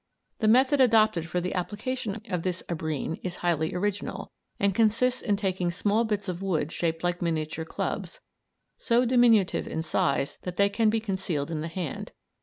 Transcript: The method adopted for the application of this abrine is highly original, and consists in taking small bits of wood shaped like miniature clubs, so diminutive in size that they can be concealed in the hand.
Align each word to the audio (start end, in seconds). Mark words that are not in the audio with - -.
The 0.39 0.47
method 0.47 0.81
adopted 0.81 1.29
for 1.29 1.39
the 1.39 1.53
application 1.53 2.23
of 2.31 2.41
this 2.41 2.63
abrine 2.67 3.19
is 3.21 3.35
highly 3.45 3.71
original, 3.75 4.31
and 4.59 4.73
consists 4.73 5.21
in 5.21 5.35
taking 5.35 5.69
small 5.69 6.05
bits 6.05 6.27
of 6.27 6.41
wood 6.41 6.71
shaped 6.71 7.03
like 7.03 7.21
miniature 7.21 7.65
clubs, 7.65 8.19
so 8.79 9.05
diminutive 9.05 9.67
in 9.67 9.83
size 9.83 10.39
that 10.41 10.57
they 10.57 10.69
can 10.69 10.89
be 10.89 10.99
concealed 11.01 11.51
in 11.51 11.61
the 11.61 11.67
hand. 11.67 12.13